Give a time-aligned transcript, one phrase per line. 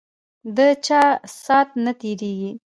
[0.55, 1.01] ده چا
[1.41, 2.51] سات نه تیریږی